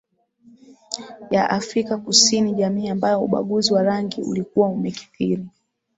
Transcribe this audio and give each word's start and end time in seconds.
Ya 1.31 1.45
Afrika 1.49 1.97
Kusini 1.97 2.53
jamii 2.53 2.87
ambayo 2.89 3.21
ubaguzi 3.23 3.73
wa 3.73 3.83
rangi 3.83 4.21
ulikuwa 4.21 4.69
umekithiri 4.69 5.47